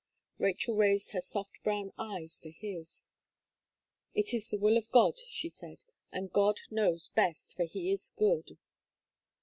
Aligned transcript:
Rachel 0.39 0.77
raised 0.77 1.11
her 1.11 1.21
soft 1.21 1.61
brown 1.63 1.91
eyes 1.95 2.39
to 2.39 2.49
his: 2.49 3.09
"It 4.15 4.33
is 4.33 4.49
the 4.49 4.57
will 4.57 4.75
of 4.75 4.89
God," 4.89 5.19
she 5.19 5.47
said, 5.47 5.83
"and 6.11 6.33
God 6.33 6.59
knows 6.71 7.09
best, 7.09 7.55
for 7.55 7.65
He 7.65 7.91
is 7.91 8.09
good." 8.09 8.57